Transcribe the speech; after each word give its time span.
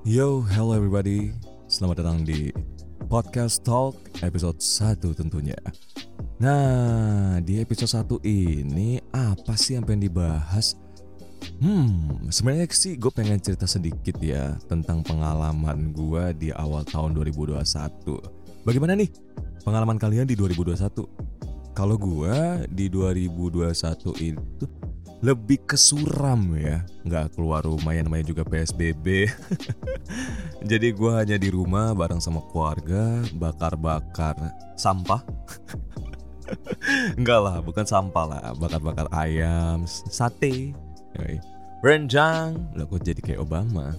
Yo, 0.00 0.40
hello 0.56 0.72
everybody. 0.72 1.36
Selamat 1.68 2.00
datang 2.00 2.24
di 2.24 2.48
Podcast 3.04 3.60
Talk 3.60 4.00
episode 4.24 4.56
1 4.56 4.96
tentunya. 5.12 5.60
Nah, 6.40 7.36
di 7.44 7.60
episode 7.60 8.08
1 8.08 8.24
ini 8.24 8.96
apa 9.12 9.52
sih 9.60 9.76
yang 9.76 9.84
pengen 9.84 10.08
dibahas? 10.08 10.72
Hmm, 11.60 12.16
sebenarnya 12.32 12.64
sih 12.72 12.96
gue 12.96 13.12
pengen 13.12 13.44
cerita 13.44 13.68
sedikit 13.68 14.16
ya 14.24 14.56
tentang 14.72 15.04
pengalaman 15.04 15.92
gue 15.92 16.24
di 16.32 16.48
awal 16.48 16.80
tahun 16.88 17.12
2021. 17.20 17.60
Bagaimana 18.64 18.96
nih 18.96 19.12
pengalaman 19.68 20.00
kalian 20.00 20.24
di 20.24 20.32
2021? 20.32 21.76
Kalau 21.76 22.00
gue 22.00 22.64
di 22.72 22.88
2021 22.88 24.16
itu 24.16 24.64
lebih 25.20 25.60
kesuram 25.68 26.56
ya. 26.56 26.84
Nggak 27.04 27.36
keluar 27.36 27.64
rumah 27.64 27.92
yang 27.92 28.08
namanya 28.08 28.32
juga 28.32 28.42
PSBB 28.44 29.28
jadi 30.70 30.92
gue 30.92 31.12
hanya 31.12 31.36
di 31.40 31.48
rumah 31.48 31.96
bareng 31.96 32.20
sama 32.20 32.44
keluarga 32.52 33.24
bakar-bakar 33.36 34.36
sampah. 34.76 35.24
Enggak 37.20 37.40
lah 37.40 37.56
bukan 37.62 37.86
sampah 37.86 38.24
lah. 38.26 38.42
Bakar-bakar 38.56 39.06
ayam 39.14 39.84
sate. 39.86 40.74
Renjang 41.80 42.56
lah 42.76 42.84
gue 42.84 43.00
jadi 43.00 43.20
kayak 43.20 43.40
Obama? 43.40 43.96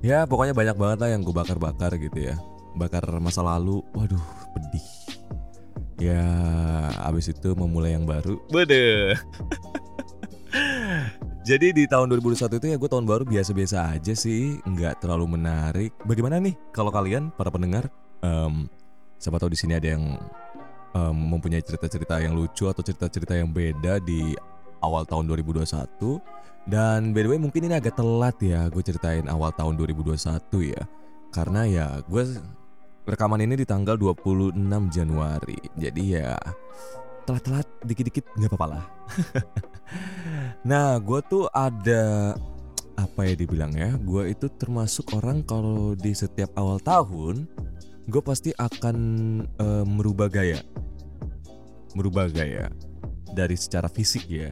Ya 0.00 0.24
pokoknya 0.24 0.54
banyak 0.56 0.76
banget 0.78 0.98
lah 1.02 1.10
yang 1.12 1.20
gue 1.26 1.34
bakar-bakar 1.34 1.96
gitu 2.00 2.32
ya. 2.32 2.36
Bakar 2.76 3.04
masa 3.20 3.44
lalu. 3.44 3.84
Waduh 3.92 4.22
pedih. 4.56 4.86
Ya 5.98 6.22
abis 7.02 7.34
itu 7.34 7.52
memulai 7.58 7.98
yang 7.98 8.06
baru. 8.06 8.38
Bede 8.48 9.18
Jadi 11.48 11.72
di 11.72 11.88
tahun 11.88 12.12
2021 12.12 12.60
itu 12.60 12.66
ya 12.68 12.76
gue 12.76 12.90
tahun 12.92 13.08
baru 13.08 13.24
biasa-biasa 13.24 13.96
aja 13.96 14.12
sih, 14.12 14.60
nggak 14.68 15.00
terlalu 15.00 15.40
menarik. 15.40 15.96
Bagaimana 16.04 16.36
nih 16.44 16.52
kalau 16.76 16.92
kalian 16.92 17.32
para 17.32 17.48
pendengar, 17.48 17.88
um, 18.20 18.68
siapa 19.16 19.40
tahu 19.40 19.56
di 19.56 19.56
sini 19.56 19.80
ada 19.80 19.96
yang 19.96 20.20
um, 20.92 21.16
mempunyai 21.16 21.64
cerita-cerita 21.64 22.20
yang 22.20 22.36
lucu 22.36 22.68
atau 22.68 22.84
cerita-cerita 22.84 23.32
yang 23.32 23.48
beda 23.48 23.96
di 23.96 24.36
awal 24.84 25.08
tahun 25.08 25.24
2021. 25.24 26.20
Dan 26.68 27.16
by 27.16 27.24
the 27.24 27.30
way 27.32 27.40
mungkin 27.40 27.64
ini 27.64 27.80
agak 27.80 27.96
telat 27.96 28.36
ya 28.44 28.68
gue 28.68 28.84
ceritain 28.84 29.24
awal 29.32 29.48
tahun 29.56 29.80
2021 29.80 30.20
ya. 30.76 30.84
Karena 31.32 31.64
ya 31.64 32.04
gue 32.04 32.28
rekaman 33.08 33.40
ini 33.40 33.56
di 33.56 33.64
tanggal 33.64 33.96
26 33.96 34.52
Januari. 34.92 35.56
Jadi 35.80 36.12
ya 36.12 36.36
telat-telat 37.24 37.64
dikit-dikit 37.88 38.36
nggak 38.36 38.52
apa-apa 38.52 38.66
lah. 38.68 38.84
nah, 40.64 40.98
gue 40.98 41.20
tuh 41.26 41.44
ada 41.50 42.34
apa 42.98 43.20
ya 43.26 43.34
dibilang 43.38 43.70
ya? 43.78 43.94
Gue 44.02 44.34
itu 44.34 44.50
termasuk 44.58 45.14
orang 45.14 45.46
kalau 45.46 45.94
di 45.94 46.10
setiap 46.10 46.50
awal 46.58 46.82
tahun, 46.82 47.46
gue 48.10 48.22
pasti 48.22 48.50
akan 48.56 48.96
uh, 49.62 49.84
merubah 49.86 50.26
gaya, 50.26 50.58
merubah 51.94 52.26
gaya 52.26 52.72
dari 53.36 53.54
secara 53.54 53.86
fisik 53.86 54.26
ya. 54.26 54.50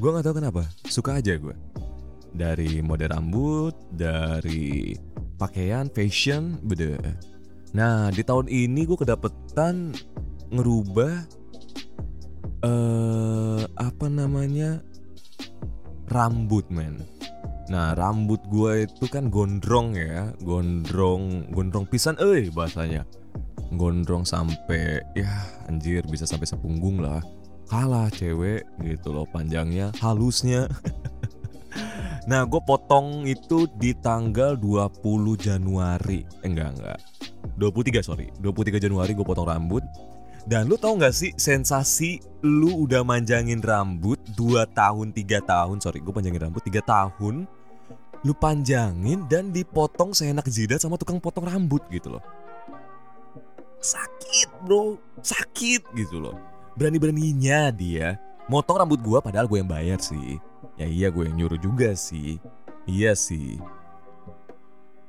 Gue 0.00 0.10
nggak 0.10 0.24
tahu 0.24 0.36
kenapa, 0.40 0.62
suka 0.88 1.20
aja 1.20 1.36
gue. 1.36 1.54
Dari 2.34 2.82
mode 2.82 3.06
rambut, 3.06 3.76
dari 3.94 4.96
pakaian, 5.38 5.86
fashion, 5.92 6.58
beda. 6.64 6.98
Nah, 7.74 8.10
di 8.10 8.22
tahun 8.22 8.46
ini 8.50 8.86
gue 8.86 8.98
kedapetan 8.98 9.94
ngerubah 10.54 11.14
uh, 12.62 13.62
apa 13.74 14.06
namanya 14.06 14.82
rambut 16.10 16.66
men. 16.68 17.00
Nah 17.72 17.96
rambut 17.96 18.40
gue 18.52 18.84
itu 18.84 19.04
kan 19.08 19.32
gondrong 19.32 19.96
ya. 19.96 20.32
Gondrong 20.44 21.48
gondrong 21.52 21.88
pisan 21.88 22.16
eh 22.20 22.48
bahasanya. 22.52 23.08
Gondrong 23.74 24.28
sampai 24.28 25.00
ya 25.16 25.30
anjir 25.68 26.04
bisa 26.04 26.28
sampai 26.28 26.48
sepunggung 26.48 27.00
lah. 27.00 27.24
Kalah 27.64 28.12
cewek 28.12 28.68
gitu 28.84 29.16
loh 29.16 29.24
panjangnya 29.28 29.92
halusnya. 30.00 30.68
Nah 32.24 32.48
gue 32.48 32.56
potong 32.64 33.28
itu 33.28 33.68
di 33.76 33.92
tanggal 33.92 34.56
20 34.56 35.36
Januari. 35.36 36.24
Eh, 36.40 36.48
Enggak 36.48 36.80
enggak. 36.80 36.98
23 37.60 38.00
sorry. 38.00 38.32
23 38.40 38.80
Januari 38.80 39.12
gue 39.12 39.26
potong 39.26 39.44
rambut 39.44 39.84
dan 40.44 40.68
lu 40.68 40.76
tau 40.76 40.92
gak 41.00 41.16
sih 41.16 41.32
sensasi 41.40 42.20
lu 42.44 42.84
udah 42.84 43.00
manjangin 43.00 43.64
rambut 43.64 44.20
2 44.36 44.68
tahun 44.76 45.08
3 45.16 45.40
tahun 45.40 45.76
Sorry 45.80 46.04
gue 46.04 46.12
panjangin 46.12 46.42
rambut 46.44 46.60
3 46.60 46.84
tahun 46.84 47.48
Lu 48.24 48.32
panjangin 48.32 49.28
dan 49.28 49.52
dipotong 49.52 50.16
seenak 50.16 50.48
jidat 50.48 50.80
sama 50.80 50.96
tukang 50.96 51.20
potong 51.20 51.44
rambut 51.44 51.84
gitu 51.92 52.16
loh. 52.16 52.24
Sakit 53.84 54.48
bro. 54.64 54.96
Sakit 55.20 55.92
gitu 55.92 56.24
loh. 56.24 56.36
Berani-beraninya 56.72 57.68
dia 57.68 58.16
Motong 58.48 58.80
rambut 58.80 59.00
gue 59.00 59.18
padahal 59.20 59.44
gue 59.44 59.60
yang 59.60 59.68
bayar 59.68 60.00
sih. 60.00 60.40
Ya 60.80 60.88
iya 60.88 61.08
gue 61.12 61.28
yang 61.28 61.36
nyuruh 61.36 61.60
juga 61.60 61.92
sih. 61.92 62.40
Iya 62.88 63.12
sih. 63.12 63.60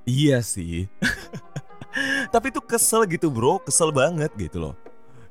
Iya 0.03 0.43
sih. 0.43 0.91
Tapi 2.35 2.51
tuh 2.51 2.67
kesel 2.67 3.07
gitu 3.07 3.31
bro. 3.31 3.63
Kesel 3.63 3.95
banget 3.95 4.31
gitu 4.35 4.59
loh 4.59 4.75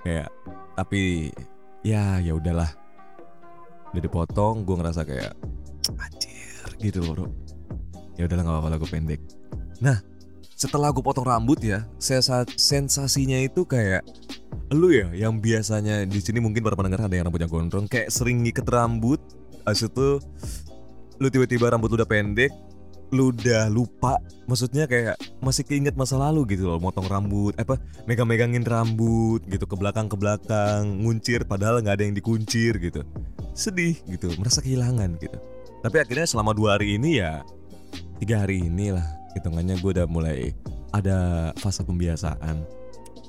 kayak 0.04 0.28
tapi 0.76 1.32
ya 1.80 2.20
ya 2.20 2.36
udahlah. 2.36 2.70
Udah 3.90 4.02
dipotong 4.02 4.68
gue 4.68 4.76
ngerasa 4.76 5.02
kayak 5.06 5.34
anjir 5.96 6.68
gitu 6.80 7.00
loh 7.04 7.30
ya 8.14 8.26
udahlah 8.26 8.42
nggak 8.46 8.56
apa-apa 8.62 8.78
gue 8.78 8.90
pendek. 8.90 9.20
Nah 9.82 9.98
setelah 10.54 10.94
gue 10.94 11.02
potong 11.02 11.26
rambut 11.26 11.58
ya 11.58 11.82
sensasinya 11.98 13.38
itu 13.42 13.66
kayak 13.66 14.06
lu 14.70 14.94
ya 14.94 15.10
yang 15.12 15.42
biasanya 15.42 16.06
di 16.06 16.22
sini 16.22 16.38
mungkin 16.38 16.62
para 16.62 16.78
pendengar 16.78 17.04
ada 17.04 17.14
yang 17.14 17.26
rambutnya 17.26 17.50
gondrong 17.50 17.90
kayak 17.90 18.08
sering 18.08 18.46
ngiket 18.46 18.64
rambut 18.70 19.18
Abis 19.64 19.88
itu 19.88 20.20
lu 21.18 21.28
tiba-tiba 21.32 21.72
rambut 21.72 21.90
udah 21.90 22.06
pendek 22.06 22.52
lu 23.12 23.30
udah 23.30 23.68
lupa 23.68 24.18
maksudnya 24.48 24.88
kayak 24.88 25.18
masih 25.42 25.66
keinget 25.66 25.94
masa 25.94 26.16
lalu 26.16 26.56
gitu 26.56 26.70
loh 26.70 26.80
motong 26.80 27.04
rambut 27.06 27.52
apa 27.60 27.76
megang-megangin 28.08 28.64
rambut 28.64 29.44
gitu 29.48 29.64
ke 29.68 29.76
belakang 29.76 30.08
ke 30.08 30.16
belakang 30.16 31.04
nguncir 31.04 31.44
padahal 31.44 31.82
nggak 31.84 32.00
ada 32.00 32.04
yang 32.06 32.16
dikuncir 32.16 32.78
gitu. 32.80 33.04
Sedih 33.54 33.98
gitu 34.08 34.32
merasa 34.40 34.64
kehilangan 34.64 35.20
gitu. 35.20 35.38
Tapi 35.84 35.96
akhirnya 36.00 36.26
selama 36.26 36.56
dua 36.56 36.80
hari 36.80 36.96
ini 36.96 37.20
ya 37.20 37.44
tiga 38.18 38.42
hari 38.42 38.64
ini 38.64 38.94
lah 38.94 39.04
hitungannya 39.36 39.76
gue 39.78 39.90
udah 40.00 40.06
mulai 40.08 40.54
ada 40.94 41.50
fase 41.60 41.84
pembiasaan. 41.84 42.64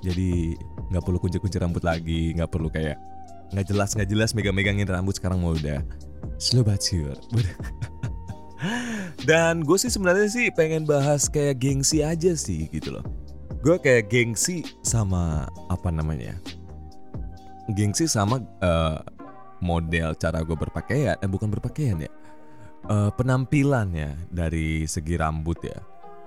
Jadi 0.05 0.55
nggak 0.93 1.03
perlu 1.03 1.17
kuncir-kuncir 1.17 1.61
rambut 1.61 1.81
lagi 1.81 2.33
nggak 2.37 2.49
perlu 2.49 2.69
kayak 2.69 2.97
nggak 3.53 3.65
jelas 3.69 3.93
nggak 3.93 4.09
jelas 4.09 4.29
megang-megangin 4.33 4.89
rambut 4.89 5.17
sekarang 5.17 5.41
mau 5.41 5.53
udah 5.53 5.81
slow 6.37 6.65
but 6.65 6.81
sure 6.81 7.17
Dan 9.23 9.63
gue 9.63 9.77
sih 9.79 9.87
sebenarnya 9.87 10.27
sih 10.27 10.51
pengen 10.51 10.83
bahas 10.83 11.31
kayak 11.31 11.63
gengsi 11.63 12.03
aja 12.03 12.35
sih 12.35 12.67
gitu 12.67 12.99
loh. 12.99 13.05
Gue 13.63 13.79
kayak 13.79 14.11
gengsi 14.11 14.67
sama 14.83 15.47
apa 15.71 15.89
namanya? 15.89 16.35
Gengsi 17.71 18.05
sama 18.05 18.43
uh, 18.61 18.99
model 19.63 20.13
cara 20.19 20.43
gue 20.43 20.53
berpakaian, 20.53 21.15
eh 21.17 21.29
bukan 21.31 21.49
berpakaian 21.49 22.05
ya. 22.05 22.11
Uh, 22.85 23.09
penampilan 23.17 23.89
ya 23.95 24.13
dari 24.29 24.85
segi 24.85 25.17
rambut 25.17 25.57
ya. 25.63 25.79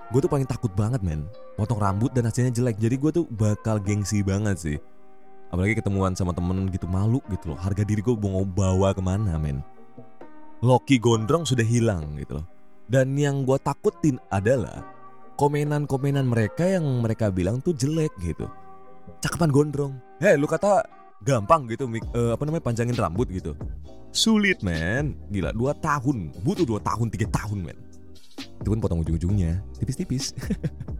Gue 0.09 0.19
tuh 0.25 0.27
paling 0.27 0.49
takut 0.49 0.73
banget 0.73 0.99
men, 1.05 1.29
potong 1.55 1.79
rambut 1.79 2.11
dan 2.11 2.27
hasilnya 2.27 2.51
jelek. 2.51 2.81
Jadi 2.81 2.95
gue 2.97 3.11
tuh 3.13 3.25
bakal 3.31 3.79
gengsi 3.79 4.25
banget 4.25 4.57
sih. 4.59 4.77
Apalagi 5.53 5.79
ketemuan 5.79 6.17
sama 6.17 6.35
temen 6.35 6.67
gitu 6.73 6.89
malu 6.89 7.23
gitu 7.31 7.53
loh. 7.53 7.59
Harga 7.61 7.87
diri 7.87 8.03
gue 8.03 8.17
mau 8.17 8.43
bawa 8.43 8.91
ke 8.91 8.99
mana 8.99 9.39
men. 9.39 9.63
Loki 10.59 10.99
gondrong 10.99 11.47
sudah 11.47 11.63
hilang 11.63 12.19
gitu 12.19 12.43
loh 12.43 12.58
dan 12.89 13.13
yang 13.13 13.45
gue 13.45 13.55
takutin 13.61 14.17
adalah 14.33 14.81
komenan-komenan 15.37 16.25
mereka 16.25 16.65
yang 16.65 16.83
mereka 16.99 17.29
bilang 17.29 17.61
tuh 17.61 17.77
jelek 17.77 18.11
gitu. 18.19 18.49
Cakapan 19.21 19.53
gondrong. 19.53 19.93
Hei 20.17 20.35
lu 20.35 20.49
kata 20.49 20.83
gampang 21.21 21.69
gitu 21.69 21.85
uh, 21.87 22.35
apa 22.35 22.43
namanya 22.43 22.65
panjangin 22.65 22.97
rambut 22.97 23.29
gitu. 23.29 23.53
Sulit 24.09 24.65
men. 24.65 25.15
Gila 25.29 25.53
2 25.53 25.85
tahun. 25.85 26.17
Butuh 26.41 26.65
2 26.65 26.81
tahun 26.81 27.07
3 27.13 27.29
tahun 27.29 27.59
men. 27.61 27.77
Itu 28.59 28.67
pun 28.73 28.81
potong 28.81 29.05
ujung-ujungnya. 29.05 29.61
Tipis-tipis. 29.77 30.33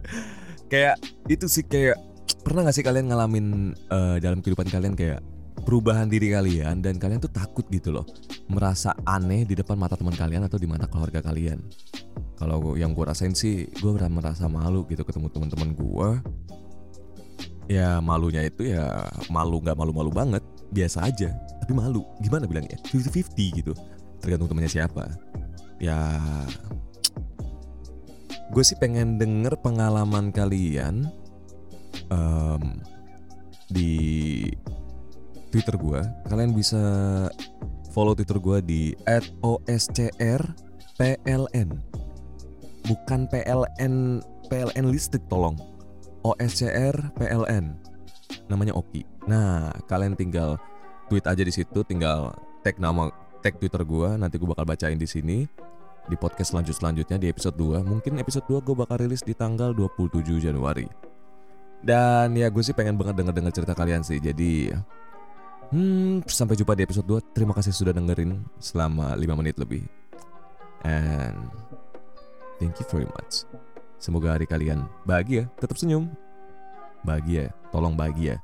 kayak 0.72 0.96
itu 1.26 1.50
sih 1.50 1.66
kayak 1.66 1.98
pernah 2.46 2.62
gak 2.62 2.78
sih 2.78 2.86
kalian 2.86 3.10
ngalamin 3.10 3.74
uh, 3.90 4.16
dalam 4.22 4.38
kehidupan 4.38 4.70
kalian 4.70 4.94
kayak 4.94 5.20
perubahan 5.66 6.06
diri 6.06 6.32
kalian 6.32 6.80
dan 6.80 6.96
kalian 6.96 7.20
tuh 7.20 7.28
takut 7.28 7.66
gitu 7.68 7.92
loh 7.92 8.06
merasa 8.50 8.90
aneh 9.06 9.46
di 9.46 9.54
depan 9.54 9.78
mata 9.78 9.94
teman 9.94 10.12
kalian 10.12 10.42
atau 10.50 10.58
di 10.58 10.66
mana 10.66 10.90
keluarga 10.90 11.22
kalian? 11.22 11.62
Kalau 12.34 12.74
yang 12.74 12.90
gue 12.90 13.04
rasain 13.06 13.36
sih 13.36 13.70
gue 13.70 13.92
merasa 14.10 14.50
malu 14.50 14.82
gitu 14.90 15.06
ketemu 15.06 15.30
teman-teman 15.30 15.70
gue 15.76 16.08
ya 17.70 18.02
malunya 18.02 18.42
itu 18.42 18.74
ya 18.74 19.06
malu 19.30 19.62
nggak 19.62 19.78
malu-malu 19.78 20.10
banget. 20.10 20.42
Biasa 20.74 21.06
aja 21.06 21.30
tapi 21.62 21.72
malu. 21.72 22.02
Gimana 22.18 22.50
bilangnya? 22.50 22.82
50-50 22.90 23.58
gitu. 23.62 23.72
Tergantung 24.18 24.50
temannya 24.50 24.72
siapa. 24.72 25.06
Ya 25.78 26.18
gue 28.50 28.64
sih 28.66 28.74
pengen 28.74 29.14
denger 29.14 29.54
pengalaman 29.62 30.34
kalian 30.34 31.06
um, 32.10 32.82
di 33.70 33.94
Twitter 35.54 35.78
gue. 35.78 36.00
Kalian 36.26 36.50
bisa 36.54 36.82
follow 37.90 38.14
Twitter 38.14 38.38
gue 38.38 38.58
di 38.64 38.94
@oscrpln. 39.42 40.58
Bukan 42.88 43.20
PLN 43.28 44.24
PLN 44.50 44.86
listrik 44.90 45.22
tolong. 45.30 45.54
OSCR 46.20 47.16
PLN. 47.16 47.72
Namanya 48.50 48.76
Oki. 48.76 49.06
Nah, 49.24 49.72
kalian 49.88 50.18
tinggal 50.18 50.60
tweet 51.08 51.24
aja 51.24 51.40
di 51.40 51.52
situ, 51.54 51.80
tinggal 51.86 52.34
tag 52.60 52.76
nama 52.76 53.08
tag 53.40 53.56
Twitter 53.56 53.80
gue, 53.80 54.20
nanti 54.20 54.36
gue 54.36 54.44
bakal 54.44 54.68
bacain 54.68 55.00
di 55.00 55.08
sini 55.08 55.48
di 56.10 56.16
podcast 56.18 56.52
selanjut 56.52 56.76
selanjutnya 56.76 57.16
di 57.16 57.32
episode 57.32 57.56
2. 57.56 57.80
Mungkin 57.86 58.20
episode 58.20 58.44
2 58.50 58.60
gue 58.60 58.76
bakal 58.76 59.00
rilis 59.00 59.24
di 59.24 59.32
tanggal 59.32 59.72
27 59.72 60.42
Januari. 60.42 60.84
Dan 61.80 62.36
ya 62.36 62.52
gue 62.52 62.60
sih 62.60 62.76
pengen 62.76 63.00
banget 63.00 63.16
denger-denger 63.16 63.52
cerita 63.56 63.72
kalian 63.72 64.04
sih. 64.04 64.20
Jadi 64.20 64.68
hmm, 65.70 66.26
sampai 66.26 66.58
jumpa 66.58 66.74
di 66.74 66.84
episode 66.84 67.06
2. 67.06 67.34
Terima 67.34 67.54
kasih 67.54 67.72
sudah 67.74 67.94
dengerin 67.94 68.42
selama 68.58 69.14
5 69.14 69.40
menit 69.40 69.56
lebih. 69.56 69.86
And 70.82 71.50
thank 72.58 72.78
you 72.80 72.86
very 72.88 73.08
much. 73.16 73.46
Semoga 74.00 74.32
hari 74.34 74.48
kalian 74.48 74.88
bahagia, 75.04 75.46
tetap 75.60 75.76
senyum. 75.76 76.08
Bahagia, 77.04 77.52
tolong 77.72 77.96
bahagia. 77.96 78.40